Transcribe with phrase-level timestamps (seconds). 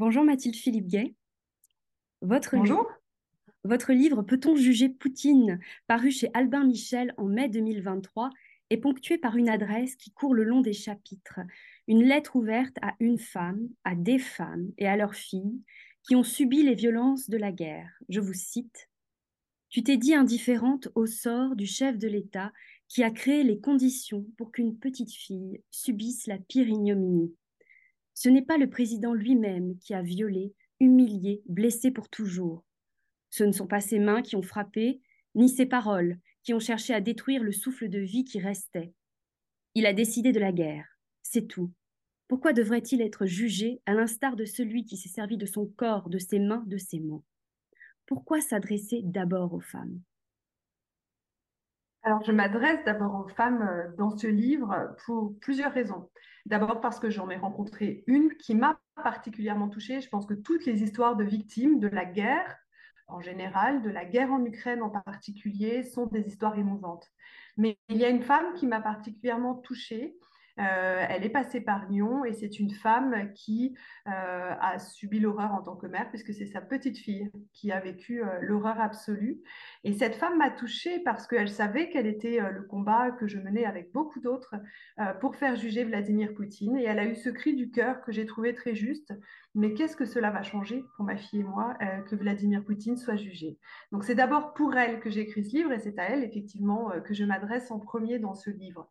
[0.00, 1.14] Bonjour Mathilde Philippe Gay.
[2.22, 2.90] Votre, Bonjour.
[3.64, 8.30] votre livre Peut-on juger Poutine, paru chez Albin Michel en mai 2023,
[8.70, 11.40] est ponctué par une adresse qui court le long des chapitres.
[11.86, 15.60] Une lettre ouverte à une femme, à des femmes et à leurs filles
[16.02, 17.92] qui ont subi les violences de la guerre.
[18.08, 18.88] Je vous cite.
[19.68, 22.54] Tu t'es dit indifférente au sort du chef de l'État
[22.88, 27.34] qui a créé les conditions pour qu'une petite fille subisse la pire ignominie.
[28.22, 32.66] Ce n'est pas le président lui-même qui a violé, humilié, blessé pour toujours.
[33.30, 35.00] Ce ne sont pas ses mains qui ont frappé,
[35.34, 38.92] ni ses paroles qui ont cherché à détruire le souffle de vie qui restait.
[39.74, 41.72] Il a décidé de la guerre, c'est tout.
[42.28, 46.18] Pourquoi devrait-il être jugé à l'instar de celui qui s'est servi de son corps, de
[46.18, 47.24] ses mains, de ses mots?
[48.04, 49.98] Pourquoi s'adresser d'abord aux femmes?
[52.02, 56.08] Alors, je m'adresse d'abord aux femmes euh, dans ce livre pour plusieurs raisons.
[56.46, 60.00] D'abord parce que j'en ai rencontré une qui m'a particulièrement touchée.
[60.00, 62.56] Je pense que toutes les histoires de victimes de la guerre,
[63.06, 67.06] en général, de la guerre en Ukraine en particulier, sont des histoires émouvantes.
[67.58, 70.16] Mais il y a une femme qui m'a particulièrement touchée
[70.60, 73.74] euh, elle est passée par Lyon et c'est une femme qui
[74.06, 77.80] euh, a subi l'horreur en tant que mère, puisque c'est sa petite fille qui a
[77.80, 79.40] vécu euh, l'horreur absolue.
[79.84, 83.64] Et cette femme m'a touchée parce qu'elle savait quel était le combat que je menais
[83.64, 84.54] avec beaucoup d'autres
[85.20, 86.76] pour faire juger Vladimir Poutine.
[86.76, 89.14] Et elle a eu ce cri du cœur que j'ai trouvé très juste.
[89.54, 91.76] Mais qu'est-ce que cela va changer pour ma fille et moi
[92.08, 93.58] que Vladimir Poutine soit jugé?
[93.90, 96.90] Donc c'est d'abord pour elle que j'ai écrit ce livre et c'est à elle effectivement
[97.04, 98.90] que je m'adresse en premier dans ce livre.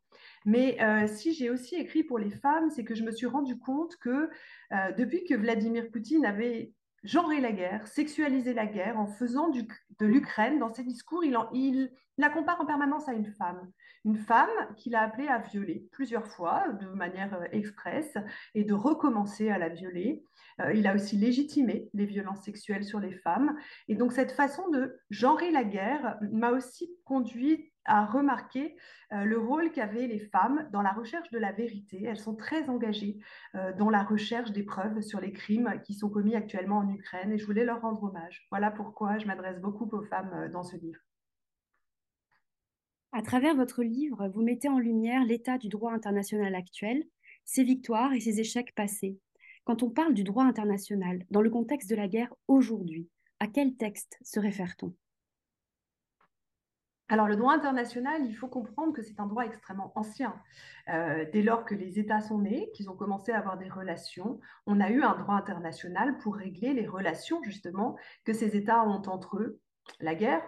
[0.49, 3.95] Mais si j'ai aussi écrit pour les femmes, c'est que je me suis rendu compte
[3.97, 4.29] que
[4.71, 10.05] euh, depuis que Vladimir Poutine avait genré la guerre, sexualisé la guerre en faisant de
[10.05, 13.71] l'Ukraine, dans ses discours, il, la compare en permanence à une femme.
[14.05, 18.17] Une femme qu'il a appelée à violer plusieurs fois de manière euh, expresse
[18.55, 20.23] et de recommencer à la violer.
[20.61, 23.55] Euh, il a aussi légitimé les violences sexuelles sur les femmes.
[23.87, 28.75] Et donc cette façon de genrer la guerre m'a aussi conduit à remarquer
[29.11, 32.03] euh, le rôle qu'avaient les femmes dans la recherche de la vérité.
[32.03, 33.19] Elles sont très engagées
[33.55, 37.31] euh, dans la recherche des preuves sur les crimes qui sont commis actuellement en Ukraine
[37.31, 38.47] et je voulais leur rendre hommage.
[38.51, 40.99] Voilà pourquoi je m'adresse beaucoup aux femmes euh, dans ce livre.
[43.11, 47.03] À travers votre livre, vous mettez en lumière l'état du droit international actuel,
[47.43, 49.17] ses victoires et ses échecs passés.
[49.63, 53.09] Quand on parle du droit international dans le contexte de la guerre aujourd'hui,
[53.39, 54.93] à quel texte se réfère-t-on?
[57.11, 60.39] Alors, le droit international, il faut comprendre que c'est un droit extrêmement ancien.
[60.89, 64.39] Euh, dès lors que les États sont nés, qu'ils ont commencé à avoir des relations,
[64.67, 69.01] on a eu un droit international pour régler les relations, justement, que ces États ont
[69.07, 69.59] entre eux.
[69.99, 70.43] La guerre,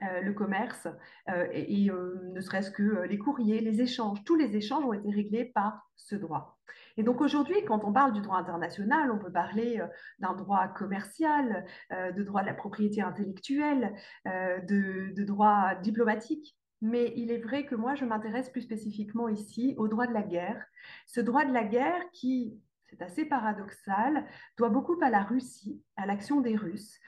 [0.00, 0.88] le commerce,
[1.28, 4.22] euh, et, ne serait-ce que les courriers, les échanges.
[4.24, 6.58] Tous les échanges ont été réglés par ce droit.
[6.96, 9.86] Et donc aujourd'hui, quand on parle du droit international, on peut parler euh,
[10.18, 13.94] d'un droit commercial, euh, de droit de la propriété intellectuelle,
[14.26, 16.56] euh, de, droit diplomatique.
[16.82, 20.22] Mais il est vrai que moi, je m'intéresse plus spécifiquement ici au droit de la
[20.22, 20.64] guerre.
[21.06, 26.06] Ce droit de la guerre qui, c'est assez paradoxal, doit beaucoup à la Russie, à
[26.06, 26.98] l'action des Russes,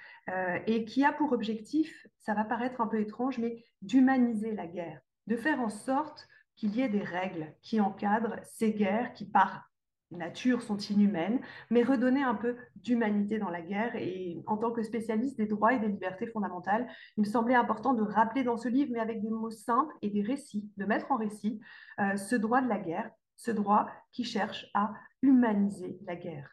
[0.67, 5.01] et qui a pour objectif, ça va paraître un peu étrange, mais d'humaniser la guerre,
[5.27, 9.73] de faire en sorte qu'il y ait des règles qui encadrent ces guerres qui, par
[10.13, 11.41] nature, sont inhumaines,
[11.71, 13.97] mais redonner un peu d'humanité dans la guerre.
[13.97, 17.95] Et en tant que spécialiste des droits et des libertés fondamentales, il me semblait important
[17.95, 21.11] de rappeler dans ce livre, mais avec des mots simples et des récits, de mettre
[21.11, 21.61] en récit
[22.01, 26.51] euh, ce droit de la guerre, ce droit qui cherche à humaniser la guerre.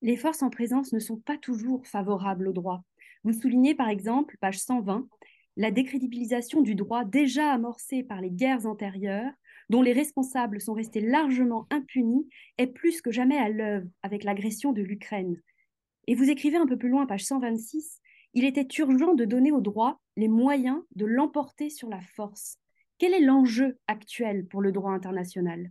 [0.00, 2.84] Les forces en présence ne sont pas toujours favorables au droit.
[3.24, 5.08] Vous soulignez par exemple, page 120,
[5.56, 9.32] la décrédibilisation du droit déjà amorcée par les guerres antérieures,
[9.70, 14.72] dont les responsables sont restés largement impunis, est plus que jamais à l'œuvre avec l'agression
[14.72, 15.42] de l'Ukraine.
[16.06, 18.00] Et vous écrivez un peu plus loin, page 126,
[18.34, 22.58] il était urgent de donner au droit les moyens de l'emporter sur la force.
[22.98, 25.70] Quel est l'enjeu actuel pour le droit international?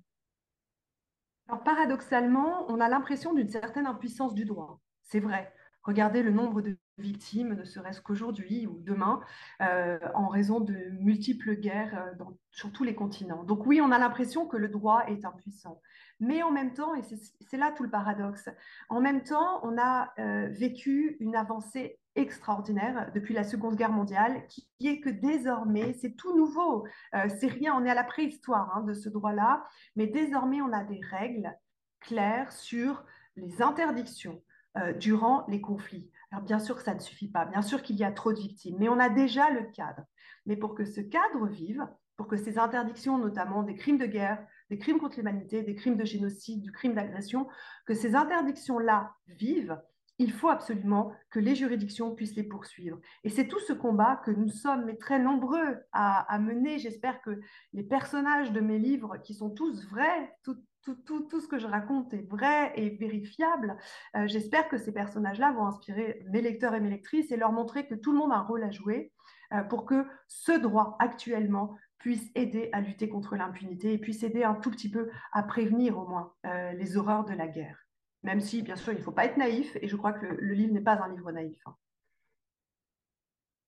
[1.63, 4.79] Paradoxalement, on a l'impression d'une certaine impuissance du droit.
[5.03, 5.53] C'est vrai.
[5.83, 9.21] Regardez le nombre de victimes, ne serait-ce qu'aujourd'hui ou demain,
[9.61, 13.43] euh, en raison de multiples guerres euh, sur tous les continents.
[13.43, 15.81] Donc oui, on a l'impression que le droit est impuissant.
[16.19, 17.03] Mais en même temps, et
[17.39, 18.49] c'est là tout le paradoxe,
[18.89, 24.43] en même temps, on a euh, vécu une avancée extraordinaire depuis la Seconde Guerre mondiale,
[24.47, 28.81] qui, est que désormais, c'est tout nouveau, c'est rien, on est à la préhistoire hein,
[28.81, 29.65] de ce droit-là,
[29.95, 31.51] mais désormais, on a des règles
[31.99, 33.05] claires sur
[33.35, 34.41] les interdictions,
[34.77, 36.11] euh, durant les conflits.
[36.31, 38.39] Alors bien sûr que ça ne suffit pas, bien sûr qu'il y a trop de
[38.39, 40.03] victimes, mais on a déjà le cadre.
[40.45, 44.45] Mais pour que ce cadre vive, pour que ces interdictions, notamment des crimes de guerre,
[44.69, 47.47] des crimes contre l'humanité, des crimes de génocide, du crime d'agression,
[47.85, 49.79] que ces interdictions-là vivent,
[50.19, 52.99] il faut absolument que les juridictions puissent les poursuivre.
[53.23, 56.79] Et c'est tout ce combat que nous sommes mais très nombreux à, mener.
[56.79, 57.39] J'espère que
[57.73, 62.27] les personnages de mes livres, qui sont tous vrais, tout, ce que je raconte est
[62.29, 63.77] vrai et vérifiable,
[64.15, 67.87] euh, j'espère que ces personnages-là vont inspirer mes lecteurs et mes lectrices et leur montrer
[67.87, 69.11] que tout le monde a un rôle à jouer
[69.53, 74.43] euh, pour que ce droit actuellement puisse aider à lutter contre l'impunité et puisse aider
[74.43, 77.86] un tout petit peu à prévenir au moins euh, les horreurs de la guerre.
[78.27, 80.53] Même si, bien sûr, il ne faut pas être naïf, et je crois que le,
[80.53, 81.57] livre n'est pas un livre naïf.
[81.65, 81.77] Hein.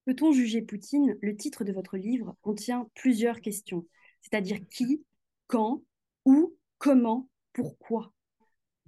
[0.04, 1.18] Peut-on juger Poutine?
[1.22, 3.88] Le titre de votre livre contient plusieurs questions,
[4.20, 5.02] c'est-à-dire qui,
[5.48, 5.82] quand,
[6.26, 8.12] où, comment, pourquoi?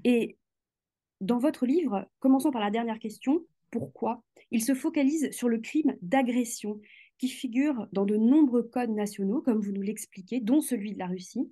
[0.04, 0.38] Et
[1.22, 4.26] dans votre livre, commençons par la dernière question, pourquoi?
[4.52, 6.82] Il se focalise sur le crime d'agression
[7.18, 11.08] qui figure dans de nombreux codes nationaux, comme vous nous l'expliquez, dont celui de la
[11.08, 11.50] Russie.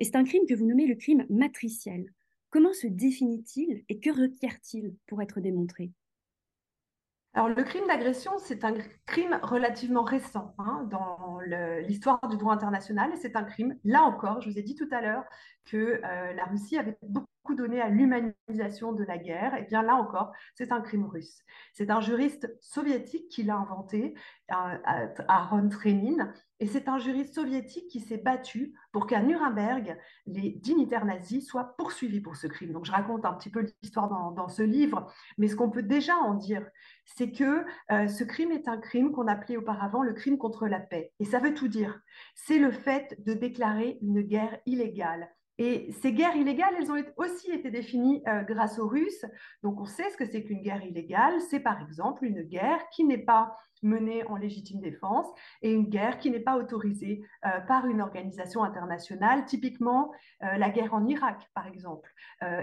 [0.00, 2.12] Et c'est un crime que vous nommez le crime matriciel.
[2.52, 5.90] Comment se définit-il et que requiert-il pour être démontré?
[7.32, 8.74] Alors, le crime d'agression, c'est un
[9.06, 11.40] crime relativement récent hein, dans
[11.80, 13.10] l'histoire du droit international.
[13.14, 15.24] Et c'est un crime, là encore, je vous ai dit tout à l'heure
[15.64, 19.82] que euh, la Russie avait beaucoup beaucoup donné à l'humanisation de la guerre, et bien
[19.82, 21.42] là encore, c'est un crime russe.
[21.72, 24.14] C'est un juriste soviétique qui l'a inventé,
[24.48, 31.04] Aaron Trenin, et c'est un juriste soviétique qui s'est battu pour qu'à Nuremberg, les dignitaires
[31.04, 32.72] nazis soient poursuivis pour ce crime.
[32.72, 36.14] Donc je raconte un petit peu l'histoire dans, ce livre, mais ce qu'on peut déjà
[36.14, 36.64] en dire,
[37.04, 40.78] c'est que euh, ce crime est un crime qu'on appelait auparavant le crime contre la
[40.78, 41.12] paix.
[41.18, 42.00] Et ça veut tout dire.
[42.36, 45.28] C'est le fait de déclarer une guerre illégale
[45.58, 49.24] et ces guerres illégales, elles ont aussi été définies euh, grâce aux Russes.
[49.62, 51.40] Donc on sait ce que c'est qu'une guerre illégale.
[51.42, 55.26] C'est par exemple une guerre qui n'est pas menée en légitime défense
[55.60, 59.44] et une guerre qui n'est pas autorisée euh, par une organisation internationale.
[59.44, 60.12] Typiquement,
[60.42, 62.12] euh, la guerre en Irak, par exemple,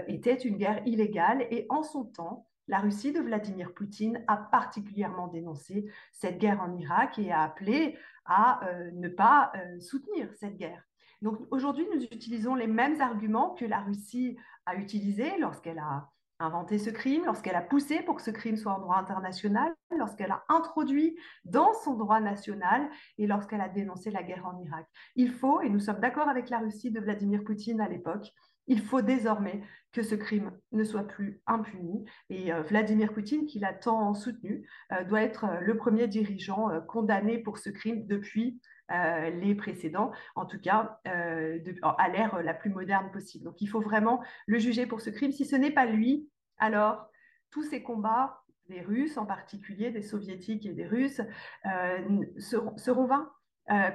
[0.08, 5.28] était une guerre illégale et en son temps, la Russie de Vladimir Poutine a particulièrement
[5.28, 7.96] dénoncé cette guerre en Irak et a appelé
[8.26, 8.60] à
[8.92, 10.89] ne pas soutenir cette guerre.
[11.22, 14.36] Donc aujourd'hui, nous utilisons les mêmes arguments que la Russie
[14.66, 16.08] a utilisés lorsqu'elle a
[16.38, 20.30] inventé ce crime, lorsqu'elle a poussé pour que ce crime soit en droit international, lorsqu'elle
[20.30, 22.88] a introduit dans son droit national
[23.18, 24.86] et lorsqu'elle a dénoncé la guerre en Irak.
[25.16, 28.32] Il faut, et nous sommes d'accord avec la Russie de Vladimir Poutine à l'époque,
[28.66, 29.62] il faut désormais
[29.92, 32.04] que ce crime ne soit plus impuni.
[32.28, 36.68] Et euh, Vladimir Poutine, qui l'a tant soutenu, euh, doit être euh, le premier dirigeant
[36.86, 42.54] condamné pour ce crime depuis euh, les précédents, en tout cas euh, à l'ère la
[42.54, 43.44] plus moderne possible.
[43.44, 45.32] Donc il faut vraiment le juger pour ce crime.
[45.32, 46.28] Si ce n'est pas lui,
[46.58, 47.08] alors
[47.50, 51.20] tous ces combats, des Russes en particulier, des Soviétiques et des Russes,
[51.66, 53.32] euh, seront, vains,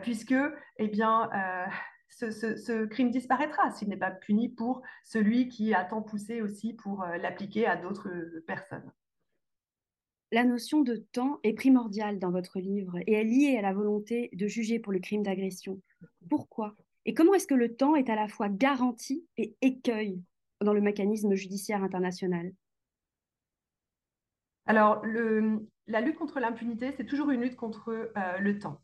[0.02, 0.36] puisque
[0.78, 1.30] eh bien,
[2.10, 7.06] ce, crime disparaîtra s'il n'est pas puni pour celui qui a tant poussé aussi pour
[7.06, 8.10] l'appliquer à d'autres
[8.48, 8.92] personnes
[10.32, 14.30] la notion de temps est primordiale dans votre livre et est liée à la volonté
[14.34, 15.82] de juger pour le crime d'agression.
[16.30, 16.76] Pourquoi?
[17.06, 20.22] Et comment est-ce que le temps est à la fois garantie et écueil
[20.62, 22.52] dans le mécanisme judiciaire international?
[24.66, 25.06] Alors,
[25.88, 28.82] la lutte contre l'impunité, c'est toujours une lutte contre euh, le temps.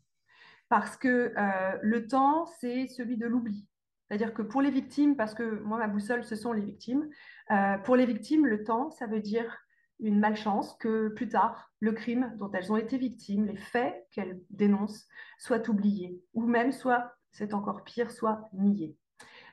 [0.68, 3.66] Parce que euh, le temps, c'est celui de l'oubli.
[4.06, 7.08] C'est-à-dire que pour les victimes, parce que moi, ma boussole, ce sont les victimes,
[7.50, 9.58] euh, pour les victimes, le temps, ça veut dire
[10.02, 14.40] une malchance que plus tard, le crime dont elles ont été victimes, les faits qu'elles
[14.50, 15.06] dénoncent,
[15.38, 18.96] soient oubliés, ou même soit, c'est encore pire, soit niés.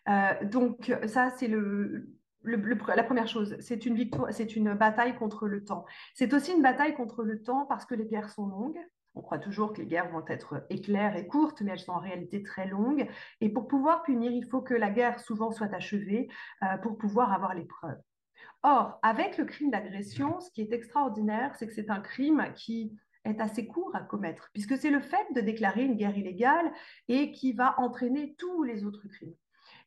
[0.09, 2.09] Euh, donc ça, c'est le,
[2.43, 3.55] la première chose.
[3.59, 5.85] C'est une victoire, c'est une bataille contre le temps.
[6.13, 8.79] C'est aussi une bataille contre le temps parce que les guerres sont longues.
[9.15, 11.99] On croit toujours que les guerres vont être éclaires et courtes, mais elles sont en
[11.99, 13.07] réalité très longues.
[13.41, 16.29] Et pour pouvoir punir, il faut que la guerre souvent soit achevée
[16.63, 17.99] euh, pour pouvoir avoir les preuves.
[18.63, 22.97] Or, avec le crime d'agression, ce qui est extraordinaire, c'est que c'est un crime qui
[23.25, 26.71] est assez court à commettre, puisque c'est le fait de déclarer une guerre illégale
[27.07, 29.35] et qui va entraîner tous les autres crimes.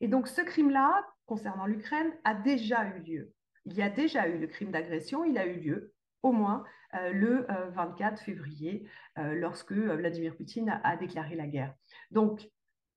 [0.00, 3.32] Et donc ce crime-là, concernant l'Ukraine, a déjà eu lieu.
[3.64, 6.64] Il y a déjà eu le crime d'agression, il a eu lieu au moins
[6.94, 8.88] euh, le 24 euh, février,
[9.18, 11.74] euh, lorsque Vladimir Poutine a déclaré la guerre.
[12.10, 12.48] Donc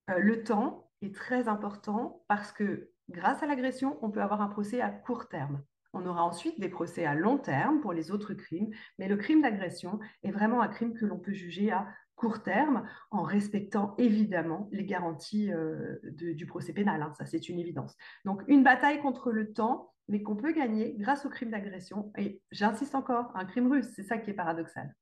[0.08, 4.82] le temps est très important parce que grâce à l'agression, on peut avoir un procès
[4.82, 5.64] à court terme.
[5.94, 8.70] On aura ensuite des procès à long terme pour les autres crimes,
[9.00, 12.88] mais le crime d'agression est vraiment un crime que l'on peut juger à court terme
[13.12, 17.02] en respectant évidemment les garanties euh, du procès pénal.
[17.02, 17.14] Hein.
[17.18, 17.96] ça, c'est une évidence.
[18.26, 22.12] Donc, une bataille contre le temps, mais qu'on peut gagner grâce au crime d'agression.
[22.18, 24.94] Et j'insiste encore, un crime russe, c'est ça qui est paradoxal.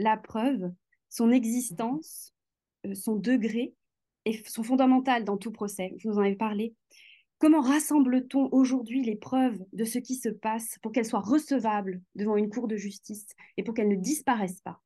[0.00, 0.72] la preuve,
[1.08, 2.34] son existence,
[2.94, 3.74] son degré
[4.46, 5.94] sont fondamentales dans tout procès.
[6.04, 6.74] Vous en avez parlé.
[7.38, 12.36] Comment rassemble-t-on aujourd'hui les preuves de ce qui se passe pour qu'elles soient recevables devant
[12.36, 14.80] une cour de justice et pour qu'elles ne disparaissent pas?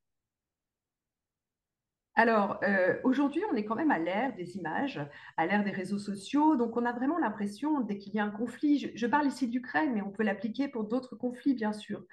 [2.17, 5.01] Alors, euh, aujourd'hui, on est quand même à l'ère des images,
[5.37, 6.55] à l'ère des réseaux sociaux.
[6.55, 9.93] Donc, on a vraiment l'impression, dès qu'il y a un conflit, je, parle ici d'Ukraine,
[9.93, 12.05] mais on peut l'appliquer pour d'autres conflits, bien sûr.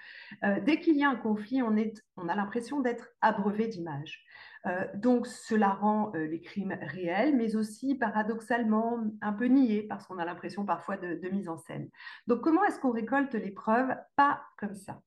[0.43, 4.25] Euh, dès qu'il y a un conflit, on, est, on a l'impression d'être abreuvé d'images.
[4.68, 10.18] Euh, donc, cela rend les crimes réels, mais aussi paradoxalement un peu niés, parce qu'on
[10.18, 11.89] a l'impression parfois de, mise en scène.
[12.27, 13.96] Donc, comment est-ce qu'on récolte les preuves?
[14.15, 15.01] Pas comme ça.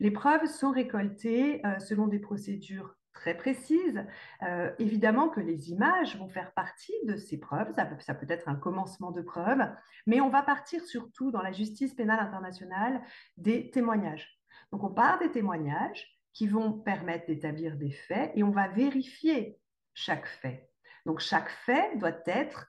[0.00, 4.04] Les preuves sont récoltées selon des procédures très précise.
[4.42, 8.26] Euh, évidemment que les images vont faire partie de ces preuves, ça peut, ça peut
[8.28, 9.60] être un commencement de preuve,
[10.06, 13.00] mais on va partir surtout dans la justice pénale internationale
[13.36, 14.38] des témoignages.
[14.70, 19.58] Donc on part des témoignages qui vont permettre d'établir des faits et on va vérifier
[19.94, 20.68] chaque fait.
[21.06, 22.68] Donc chaque fait doit être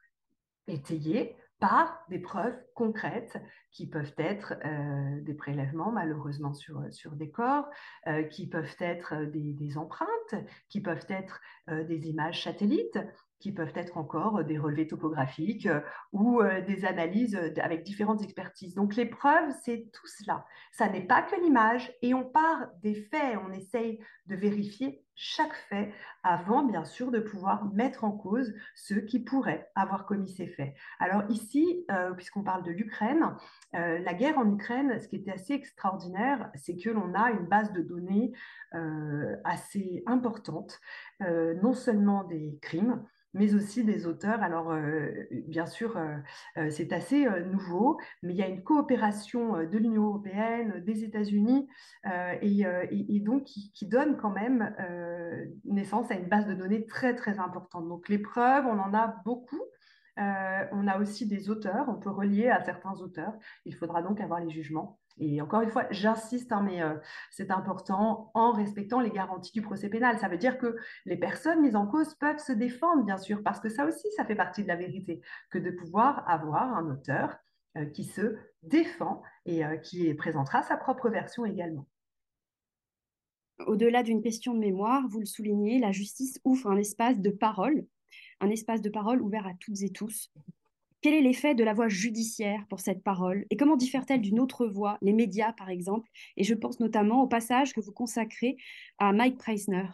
[0.67, 3.37] étayé par des preuves concrètes
[3.71, 7.67] qui peuvent être euh, des prélèvements malheureusement sur, des corps,
[8.07, 10.35] euh, qui peuvent être des, des, empreintes,
[10.69, 12.99] qui peuvent être euh, des images satellites,
[13.39, 15.69] qui peuvent être encore des relevés topographiques
[16.11, 18.73] ou des analyses avec différentes expertises.
[18.75, 20.45] Donc les preuves, c'est tout cela.
[20.71, 25.55] Ça n'est pas que l'image et on part des faits, on essaye de vérifier chaque
[25.67, 25.91] fait
[26.23, 30.75] avant, bien sûr, de pouvoir mettre en cause ceux qui pourraient avoir commis ces faits.
[30.99, 33.35] Alors ici, euh, puisqu'on parle de l'Ukraine,
[33.75, 37.47] euh, la guerre en Ukraine, ce qui était assez extraordinaire, c'est que l'on a une
[37.47, 38.31] base de données
[38.75, 40.79] euh, assez importante,
[41.19, 44.43] non seulement des crimes, mais aussi des auteurs.
[44.43, 44.75] Alors,
[45.47, 45.99] bien sûr,
[46.69, 51.67] c'est assez nouveau, mais il y a une coopération de l'Union européenne, des États-Unis,
[52.41, 54.75] et, donc qui, donne quand même
[55.65, 57.87] naissance à une base de données très, très importante.
[57.87, 59.61] Donc, les preuves, on en a beaucoup.
[60.17, 63.33] on a aussi des auteurs, on peut relier à certains auteurs.
[63.65, 64.99] Il faudra donc avoir les jugements.
[65.19, 66.95] Et encore une fois, j'insiste, hein, mais euh,
[67.31, 70.19] c'est important en respectant les garanties du procès pénal.
[70.19, 73.59] Ça veut dire que les personnes mises en cause peuvent se défendre, bien sûr, parce
[73.59, 77.37] que ça aussi, ça fait partie de la vérité, que de pouvoir avoir un auteur
[77.77, 81.87] euh, qui se défend et euh, qui présentera sa propre version également.
[83.65, 87.85] Au-delà d'une question de mémoire, vous le soulignez, la justice ouvre un espace de parole,
[88.39, 90.31] un espace de parole ouvert à toutes et tous,
[91.01, 94.65] quel est l'effet de la voix judiciaire pour cette parole et comment diffère-t-elle d'une autre
[94.65, 96.09] voix, les médias par exemple?
[96.37, 98.57] Et je pense notamment au passage que vous consacrez
[98.97, 99.85] à Mike Preisner.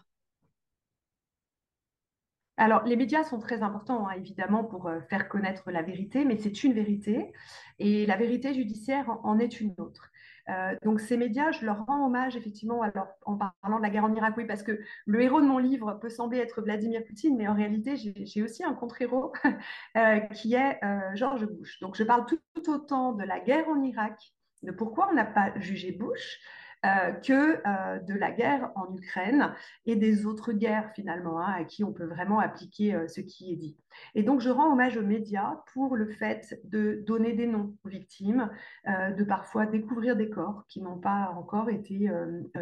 [2.56, 6.38] Alors, les médias sont très importants, hein, évidemment, pour euh, faire connaître la vérité, mais
[6.38, 7.32] c'est une vérité,
[7.80, 10.12] et la vérité judiciaire en est une autre.
[10.50, 12.82] Euh, donc ces médias, je leur rends hommage effectivement
[13.26, 15.94] en parlant de la guerre en Irak, oui, parce que le héros de mon livre
[16.02, 19.32] peut sembler être Vladimir Poutine, mais en réalité, j'ai aussi un contre-héros
[19.98, 21.80] euh, qui est euh, George Bush.
[21.80, 24.34] Donc je parle tout, autant de la guerre en Irak,
[24.64, 26.40] de pourquoi on n'a pas jugé Bush,
[26.86, 29.54] euh, que euh, de la guerre en Ukraine
[29.86, 33.54] et des autres guerres finalement, hein, à qui on peut vraiment appliquer euh, ce qui
[33.54, 33.78] est dit.
[34.16, 37.90] Et donc je rends hommage aux médias pour le fait de donner des noms aux
[37.90, 38.50] victimes,
[38.88, 42.10] de parfois découvrir des corps qui n'ont pas encore été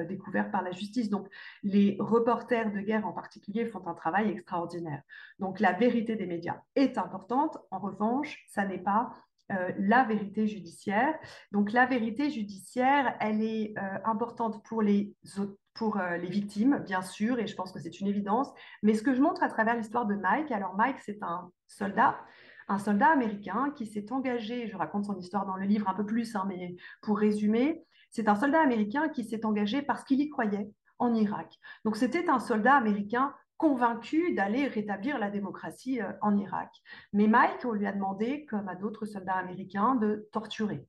[0.10, 1.10] découverts par la justice.
[1.10, 1.30] Donc
[1.64, 5.04] les reporters de guerre en particulier font un travail extraordinaire.
[5.40, 7.58] Donc la vérité des médias est importante.
[7.72, 9.16] En revanche, ça n'est pas
[9.52, 11.14] euh, la vérité judiciaire.
[11.52, 15.14] Donc la vérité judiciaire, elle est euh, importante pour les
[15.74, 18.50] pour euh, les victimes, bien sûr, et je pense que c'est une évidence.
[18.84, 22.20] Mais ce que je montre à travers l'histoire de Mike, alors Mike, c'est un soldat,
[22.68, 26.06] un soldat américain qui s'est engagé, je raconte son histoire dans le livre un peu
[26.06, 30.30] plus, hein, mais pour résumer, c'est un soldat américain qui s'est engagé parce qu'il y
[30.30, 31.58] croyait en Irak.
[31.84, 36.70] Donc c'était un soldat américain convaincu d'aller rétablir la démocratie euh, en Irak.
[37.14, 40.84] Mais Mike, on lui a demandé, comme à d'autres soldats américains, de torturer.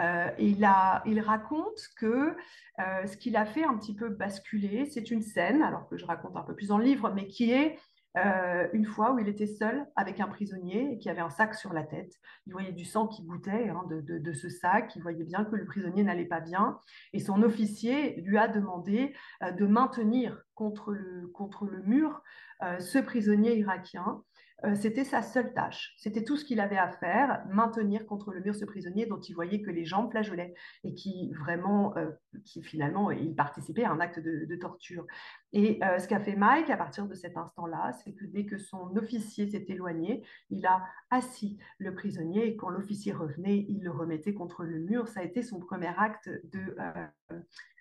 [0.00, 2.34] Euh, il, raconte que
[2.80, 6.04] euh, ce qu'il a fait un petit peu basculer, c'est une scène, alors que je
[6.04, 7.78] raconte un peu plus dans le livre, mais qui est
[8.16, 11.72] euh, une fois où il était seul avec un prisonnier qui avait un sac sur
[11.72, 12.12] la tête.
[12.46, 15.64] Il voyait du sang qui goûtait hein, de, ce sac, il voyait bien que le
[15.64, 16.78] prisonnier n'allait pas bien.
[17.12, 22.22] Et son officier lui a demandé euh, de maintenir contre le, contre le mur
[22.62, 24.22] euh, ce prisonnier irakien
[24.64, 25.94] euh, c'était sa seule tâche.
[25.96, 29.34] C'était tout ce qu'il avait à faire, maintenir contre le mur ce prisonnier dont il
[29.34, 32.10] voyait que les jambes flageolaient et qui vraiment, euh,
[32.44, 35.06] qui finalement, il participait à un acte de, torture.
[35.52, 38.58] Et euh, ce qu'a fait Mike à partir de cet instant-là, c'est que dès que
[38.58, 43.90] son officier s'est éloigné, il a assis le prisonnier et quand l'officier revenait, il le
[43.90, 45.08] remettait contre le mur.
[45.08, 46.76] Ça a été son premier acte de,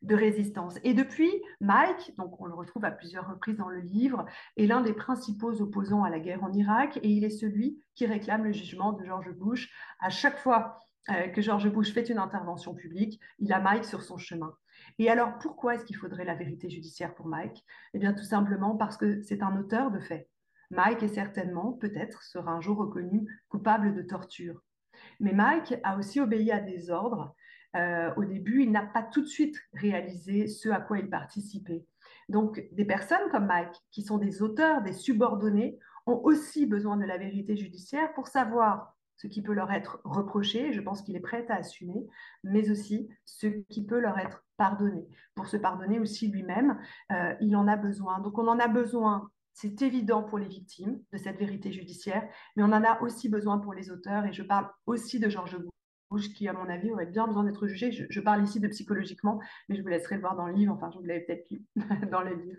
[0.01, 0.75] de résistance.
[0.83, 4.81] Et depuis, Mike, donc on le retrouve à plusieurs reprises dans le livre, est l'un
[4.81, 6.68] des principaux opposants à la guerre en Irak
[7.01, 9.71] et il est celui qui réclame le jugement de George Bush.
[9.99, 10.77] À chaque fois
[11.09, 14.53] euh, que George Bush fait une intervention publique, il a Mike sur son chemin.
[14.97, 17.65] Et alors, pourquoi est-ce qu'il faudrait la vérité judiciaire pour Mike?
[17.93, 20.29] Eh bien, tout simplement parce que c'est un auteur de faits.
[20.71, 24.61] Mike est certainement, peut-être, sera un jour reconnu coupable de torture.
[25.19, 27.35] Mais Mike a aussi obéi à des ordres
[27.75, 31.85] euh, au début, il n'a pas tout de suite réalisé ce à quoi il participait.
[32.27, 37.06] Donc, des personnes comme Mike, qui sont des auteurs, des subordonnés, ont aussi besoin de
[37.06, 41.22] la vérité judiciaire pour savoir ce qui peut leur être reproché, je pense qu'il est
[41.22, 42.08] prêt à assumer,
[42.44, 45.08] mais aussi ce qui peut leur être pardonné.
[45.36, 46.79] Pour se pardonner aussi lui-même,
[47.12, 48.20] euh, il en a besoin.
[48.20, 52.63] Donc on en a besoin, c'est évident pour les victimes de cette vérité judiciaire, mais
[52.63, 55.70] on en a aussi besoin pour les auteurs, et je parle aussi de Georges Bou
[56.18, 57.91] qui, à mon avis, aurait bien besoin d'être jugé.
[57.91, 60.74] Je, parle ici de psychologiquement, mais je vous laisserai le voir dans le livre.
[60.74, 61.63] Enfin, je vous l'avais peut-être lu
[62.12, 62.58] dans le livre.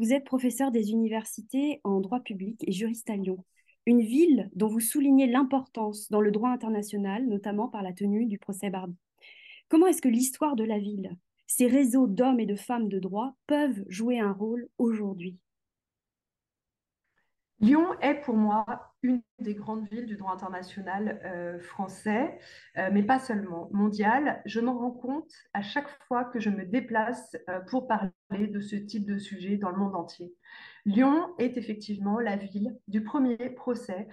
[0.00, 3.44] Vous êtes professeur des universités en droit public et juriste à Lyon,
[3.84, 8.38] une ville dont vous soulignez l'importance dans le droit international, notamment par la tenue du
[8.38, 8.96] procès Barbie.
[9.68, 13.36] Comment est-ce que l'histoire de la ville, ces réseaux d'hommes et de femmes de droit
[13.46, 15.36] peuvent jouer un rôle aujourd'hui?
[17.60, 22.38] Lyon est pour moi une des grandes villes du droit international euh, français,
[22.76, 24.42] euh, mais pas seulement, mondial.
[24.44, 28.60] Je m'en rends compte à chaque fois que je me déplace euh, pour parler de
[28.60, 30.34] ce type de sujet dans le monde entier.
[30.84, 34.08] Lyon est effectivement la ville du premier procès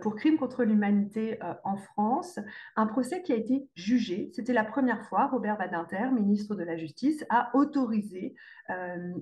[0.00, 2.38] pour crime contre l'humanité euh, en France,
[2.76, 4.30] un procès qui a été jugé.
[4.34, 8.34] C'était la première fois, Robert Badinter, ministre de la Justice, a autorisé
[8.70, 9.12] euh,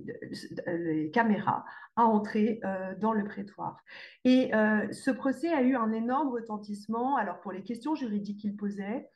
[0.66, 1.64] les caméras
[1.96, 2.60] à entrer
[3.00, 3.78] dans le prétoire.
[4.24, 4.50] Et
[4.92, 9.08] ce procès a eu un énorme retentissement, alors pour les questions juridiques qu'il posait,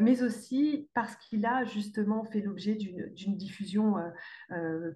[0.00, 3.96] mais aussi parce qu'il a justement fait l'objet d'une diffusion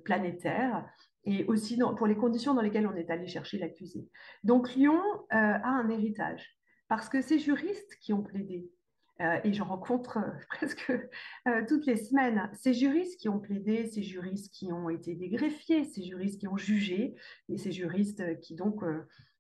[0.05, 0.85] planétaire
[1.27, 4.09] et aussi pour les conditions dans lesquelles on est allé chercher l'accusé.
[4.45, 5.01] Donc Lyon
[5.33, 6.57] euh, a un héritage,
[6.89, 8.71] parce que ces juristes qui ont plaidé,
[9.21, 10.93] euh, et j'en rencontre euh, presque
[11.69, 15.37] toutes les semaines, ces juristes qui ont plaidé, ces juristes qui ont été des
[15.85, 17.17] ces juristes qui ont jugé,
[17.49, 18.83] et ces juristes qui donc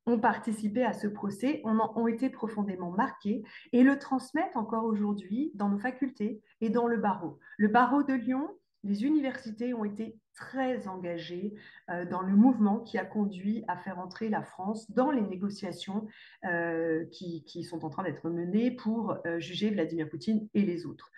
[0.07, 5.53] ont participé à ce procès, ont, ont été profondément marqués et le transmettent encore aujourd'hui
[5.55, 7.39] dans nos facultés et dans le barreau.
[7.59, 8.49] Le barreau de Lyon,
[8.87, 11.55] les universités ont été très engagées
[11.91, 16.07] euh, dans le mouvement qui a conduit à faire entrer la France dans les négociations
[16.45, 21.11] euh, qui, sont en train d'être menées pour euh, juger Vladimir Poutine et les autres.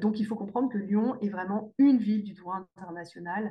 [0.00, 3.50] donc il faut comprendre que Lyon est vraiment une ville du droit international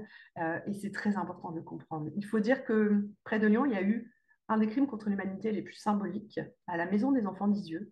[0.65, 2.09] et c'est très important de comprendre.
[2.15, 4.11] Il faut dire que près de Lyon, il y a eu
[4.47, 7.91] un des crimes contre l'humanité les plus symboliques à la Maison des enfants d'Isieux.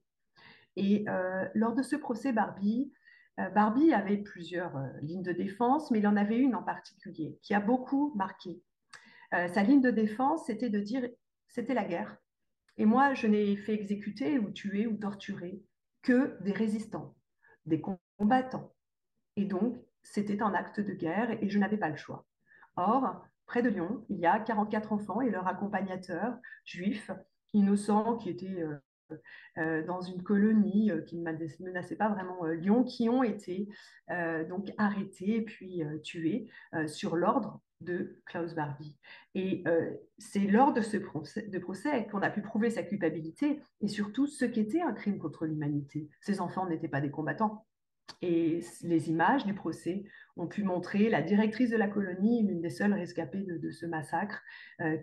[0.76, 1.06] Et
[1.54, 2.92] lors de ce procès Barbie,
[3.50, 7.54] Barbie avait plusieurs euh, lignes de défense, mais il en avait une en particulier qui
[7.54, 8.62] a beaucoup marqué.
[9.34, 11.08] Euh, sa ligne de défense, c'était de dire
[11.48, 12.18] c'était la guerre.
[12.78, 15.62] Et moi, je n'ai fait exécuter ou tuer ou torturer
[16.02, 17.16] que des résistants,
[17.66, 17.82] des
[18.18, 18.74] combattants.
[19.36, 22.26] Et donc, c'était un acte de guerre et je n'avais pas le choix.
[22.76, 27.12] Or, près de Lyon, il y a 44 enfants et leurs accompagnateurs juifs,
[27.54, 28.78] innocents, qui étaient euh,
[29.58, 33.68] dans une colonie euh, qui ne menaçait pas vraiment euh, Lyon, qui ont été
[34.50, 36.50] donc arrêtés puis tués
[36.88, 38.98] sur l'ordre de Klaus Barbie.
[39.36, 39.64] Et
[40.18, 44.82] c'est lors de ce procès, qu'on a pu prouver sa culpabilité et surtout ce qu'était
[44.82, 46.10] un crime contre l'humanité.
[46.22, 47.66] Ces enfants n'étaient pas des combattants.
[48.24, 50.04] Et les images du procès
[50.36, 54.42] ont pu montrer la directrice de la colonie, l'une des seules rescapées de ce massacre,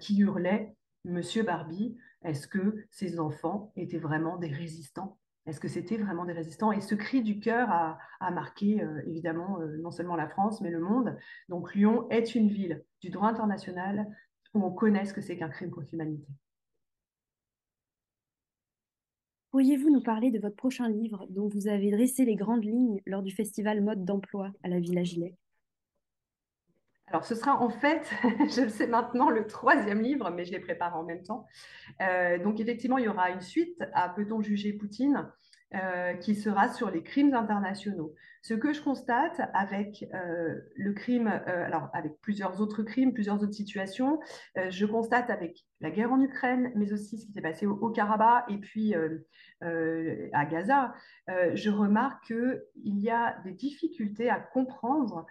[0.01, 0.75] qui hurlait
[1.07, 5.19] Monsieur Barbie, est-ce que ces enfants étaient vraiment des résistants?
[5.47, 6.73] Est-ce que c'était vraiment des résistants?
[6.73, 10.71] Et ce cri du cœur a, marqué euh, évidemment euh, non seulement la France, mais
[10.71, 11.17] le monde.
[11.49, 14.05] Donc Lyon est une ville du droit international
[14.53, 16.27] où on connaît ce que c'est qu'un crime contre l'humanité.
[19.53, 23.23] Pourriez-vous nous parler de votre prochain livre dont vous avez dressé les grandes lignes lors
[23.23, 25.37] du festival Mode d'emploi à la Villa Gilet
[27.09, 30.59] alors, ce sera en fait, je le sais maintenant, le troisième livre, mais je les
[30.59, 31.47] prépare en même temps.
[32.01, 35.31] Euh, donc, effectivement, il y aura une suite à Peut-on juger Poutine?
[35.75, 38.15] Euh, qui sera sur les crimes internationaux.
[38.41, 43.43] Ce que je constate avec euh, le crime, euh, alors avec plusieurs autres crimes, plusieurs
[43.43, 44.21] autres situations,
[44.55, 48.45] je constate avec la guerre en Ukraine, mais aussi ce qui s'est passé au, Karabakh
[48.49, 48.95] et puis
[49.61, 50.95] à Gaza,
[51.27, 55.27] je remarque qu'il y a des difficultés à comprendre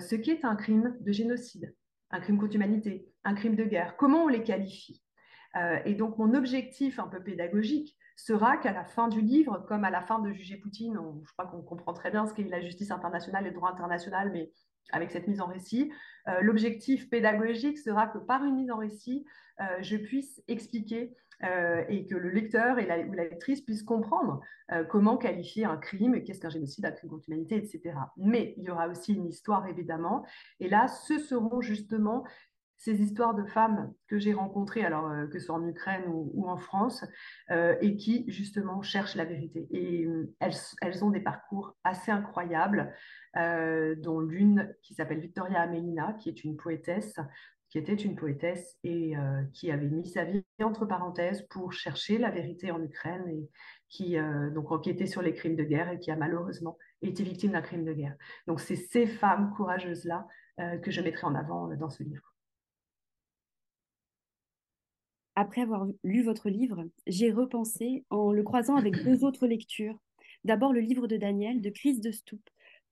[0.00, 1.76] ce qu'est un crime de génocide,
[2.10, 5.04] un crime contre l'humanité, un crime de guerre, comment on les qualifie.
[5.84, 9.90] et donc mon objectif un peu pédagogique, sera qu'à la fin du livre, comme à
[9.90, 12.90] la fin de Juger Poutine, je crois qu'on comprend très bien ce qu'est la justice
[12.90, 14.50] internationale et le droit international, mais
[14.92, 15.90] avec cette mise en récit,
[16.28, 19.24] euh, l'objectif pédagogique sera que par une mise en récit,
[19.60, 23.82] euh, je puisse expliquer euh, et que le lecteur et la, ou la lectrice puissent
[23.82, 24.40] comprendre
[24.88, 27.94] comment qualifier un crime, qu'est-ce qu'un génocide, un crime contre l'humanité, etc.
[28.16, 30.26] Mais il y aura aussi une histoire, évidemment.
[30.58, 32.24] Et là, ce seront justement
[32.76, 36.48] ces histoires de femmes que j'ai rencontrées, alors euh, que ce soit en Ukraine ou,
[36.48, 37.04] en France,
[37.50, 39.66] euh, et qui justement cherchent la vérité.
[39.70, 42.92] Et euh, elles, ont des parcours assez incroyables,
[43.34, 47.16] dont l'une qui s'appelle Victoria Amelina, qui est une poétesse,
[47.68, 49.14] qui était une poétesse et
[49.52, 53.50] qui avait mis sa vie entre parenthèses pour chercher la vérité en Ukraine et
[53.90, 54.16] qui
[54.54, 57.84] donc enquêtait sur les crimes de guerre et qui a malheureusement été victime d'un crime
[57.84, 58.16] de guerre.
[58.46, 60.26] Donc c'est ces femmes courageuses-là
[60.82, 62.35] que je mettrai en avant dans ce livre.
[65.36, 69.98] Après avoir lu votre livre, j'ai repensé en le croisant avec deux autres lectures.
[70.44, 72.40] D'abord le livre de Daniel, de Chris de Stoop,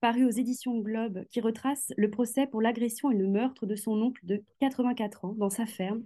[0.00, 4.00] paru aux éditions Globe, qui retrace le procès pour l'agression et le meurtre de son
[4.02, 6.02] oncle de 84 ans dans sa ferme,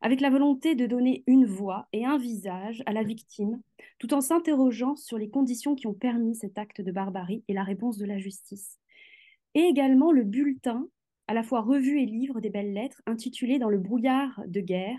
[0.00, 3.60] avec la volonté de donner une voix et un visage à la victime,
[3.98, 7.64] tout en s'interrogeant sur les conditions qui ont permis cet acte de barbarie et la
[7.64, 8.78] réponse de la justice.
[9.54, 10.86] Et également le bulletin,
[11.26, 14.98] à la fois revue et livre des belles lettres, intitulé Dans le brouillard de guerre,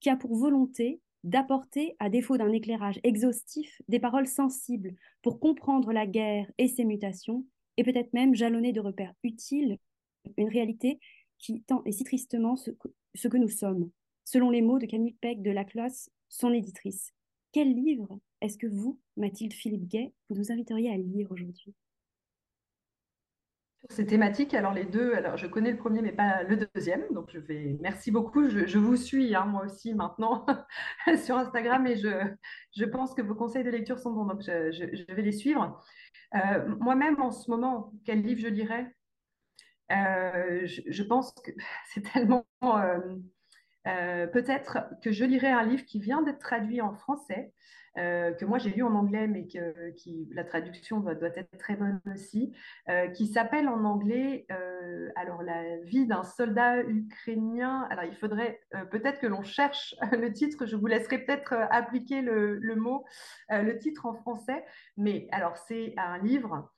[0.00, 5.92] qui a pour volonté d'apporter, à défaut d'un éclairage exhaustif, des paroles sensibles pour comprendre
[5.92, 7.44] la guerre et ses mutations,
[7.76, 9.78] et peut-être même jalonner de repères utiles
[10.36, 10.98] une réalité
[11.38, 13.90] qui tend et si tristement ce que, nous sommes,
[14.24, 17.12] selon les mots de Camille Peck de la classe, son éditrice.
[17.52, 21.74] Quel livre est-ce que vous, Mathilde Philippe Gay, vous nous inviteriez à lire aujourd'hui?
[23.90, 24.54] Ces thématiques.
[24.54, 27.76] Alors les deux, alors je connais le premier mais pas le deuxième, donc je vais.
[27.80, 28.48] Merci beaucoup.
[28.48, 30.46] Je, vous suis hein, moi aussi maintenant
[31.24, 32.08] sur Instagram et je,
[32.76, 35.80] je pense que vos conseils de lecture sont bons, donc je, vais les suivre.
[36.34, 38.94] Euh, moi-même en ce moment, quel livre je lirais?
[39.90, 41.50] Euh, je, pense que
[41.86, 42.98] c'est tellement euh,
[43.84, 47.52] peut-être que je lirai un livre qui vient d'être traduit en français
[47.98, 49.74] euh, que moi j'ai lu en anglais, mais que
[50.32, 52.52] la traduction doit, être très bonne aussi,
[52.88, 57.88] euh, qui s'appelle en anglais euh, alors la vie d'un soldat ukrainien.
[57.90, 58.60] Alors il faudrait
[58.90, 60.66] peut-être que l'on cherche le titre.
[60.66, 63.04] Je vous laisserai peut-être appliquer le, le mot,
[63.50, 64.64] le titre en français.
[64.96, 66.70] Mais alors c'est un livre.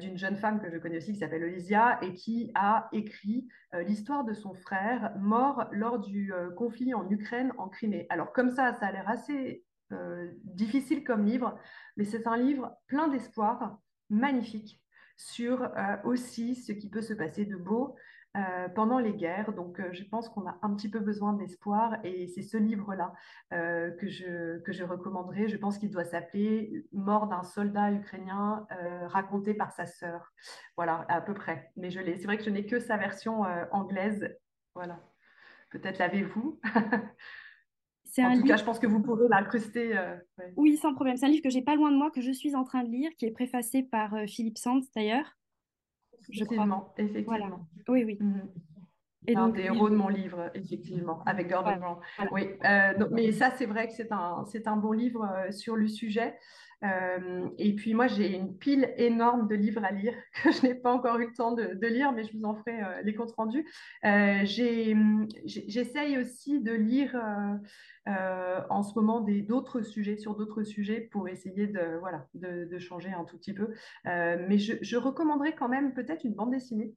[0.00, 3.48] D'une jeune femme que je connais aussi qui s'appelle Olivia et qui a écrit
[3.86, 8.06] l'histoire de son frère mort lors du conflit en Ukraine, en Crimée.
[8.10, 11.58] Alors comme ça, ça a l'air assez euh, difficile comme livre,
[11.96, 14.80] mais c'est un livre plein d'espoir, magnifique,
[15.16, 17.94] sur euh, aussi ce qui peut se passer de beau
[18.36, 19.52] euh, pendant les guerres.
[19.52, 23.12] Donc, je pense qu'on a un petit peu besoin d'espoir et c'est ce livre-là
[23.50, 25.48] que, je, que je recommanderais.
[25.48, 28.66] Je pense qu'il doit s'appeler Mort d'un soldat ukrainien
[29.06, 30.32] raconté par sa sœur.
[30.76, 31.70] Voilà, à peu près.
[31.76, 32.16] Mais je l'ai.
[32.16, 34.36] C'est vrai que je n'ai que sa version anglaise.
[34.74, 35.00] Voilà.
[35.70, 36.60] Peut-être l'avez-vous?
[38.18, 39.96] en tout cas, je pense que vous pourrez l'incruster.
[39.96, 40.16] Euh,
[40.56, 41.16] oui, sans problème.
[41.16, 42.90] C'est un livre que j'ai pas loin de moi, que je suis en train de
[42.90, 45.36] lire, qui est préfacé par euh, Philippe Sands d'ailleurs.
[46.28, 47.68] Effectivement, effectivement.
[47.88, 48.18] Oui, oui.
[48.20, 48.48] Mhm.
[49.28, 51.96] Et un des héros de mon livre, effectivement, avec Gordon Brown.
[52.32, 55.86] Oui, euh, mais ça, c'est vrai que c'est un, c'est un bon livre sur le
[55.86, 56.36] sujet.
[56.84, 60.74] Euh, et puis moi, j'ai une pile énorme de livres à lire que je n'ai
[60.74, 63.32] pas encore eu le temps de, lire, mais je vous en ferai euh, les comptes
[63.32, 63.66] rendus.
[64.04, 67.20] Euh, j'essaye aussi de lire
[68.06, 73.24] en ce moment d'autres sujets, sur d'autres sujets, pour essayer de, voilà, de, changer un
[73.24, 73.68] tout petit peu.
[74.04, 76.94] mais je, je recommanderais quand même peut-être une bande dessinée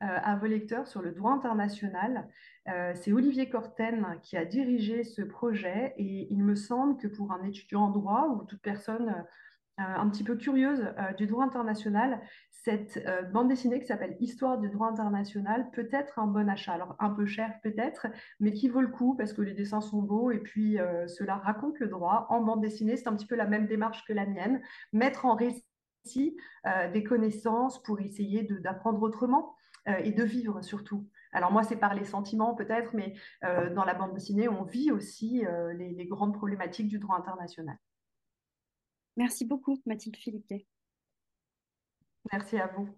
[0.00, 2.28] à vos lecteurs sur le droit international.
[2.68, 7.32] Euh, c'est Olivier Corten qui a dirigé ce projet et il me semble que pour
[7.32, 9.26] un étudiant en droit ou toute personne
[9.80, 12.20] euh, un petit peu curieuse euh, du droit international,
[12.50, 16.74] cette bande dessinée qui s'appelle Histoire du droit international peut être un bon achat.
[16.74, 18.06] Alors un peu cher peut-être,
[18.38, 21.80] mais qui vaut le coup parce que les dessins sont beaux et puis cela raconte
[21.80, 22.96] le droit en bande dessinée.
[22.96, 26.36] C'est un petit peu la même démarche que la mienne, mettre en récit
[26.92, 31.08] des connaissances pour essayer d'apprendre autrement et de vivre surtout.
[31.32, 33.14] Alors moi, c'est par les sentiments peut-être, mais
[33.44, 37.76] euh, dans la bande dessinée, on vit aussi euh, les, grandes problématiques du droit international.
[39.16, 40.66] Merci beaucoup, Mathilde Philippet.
[42.30, 42.88] Merci à vous.